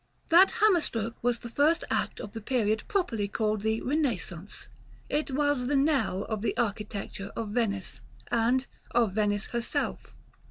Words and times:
§XXV. 0.03 0.29
That 0.29 0.51
hammer 0.53 0.79
stroke 0.79 1.15
was 1.23 1.37
the 1.37 1.49
first 1.51 1.83
act 1.91 2.19
of 2.19 2.31
the 2.33 2.41
period 2.41 2.83
properly 2.87 3.27
called 3.27 3.61
the 3.61 3.81
"Renaissance." 3.81 4.67
It 5.09 5.29
was 5.29 5.67
the 5.67 5.75
knell 5.75 6.23
of 6.23 6.41
the 6.41 6.57
architecture 6.57 7.31
of 7.35 7.49
Venice, 7.49 8.01
and 8.31 8.65
of 8.95 9.13
Venice 9.13 9.45
herself. 9.53 10.15